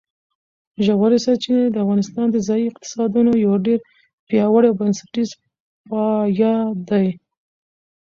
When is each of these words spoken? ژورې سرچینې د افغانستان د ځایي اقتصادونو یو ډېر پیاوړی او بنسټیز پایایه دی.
ژورې 0.85 1.17
سرچینې 1.25 1.65
د 1.69 1.75
افغانستان 1.83 2.27
د 2.31 2.37
ځایي 2.47 2.65
اقتصادونو 2.67 3.31
یو 3.45 3.53
ډېر 3.65 3.79
پیاوړی 4.27 4.67
او 4.69 4.77
بنسټیز 4.79 5.29
پایایه 5.89 6.55
دی. 6.89 7.07